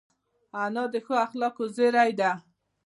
[0.63, 2.31] انا د ښو اخلاقو زېری ده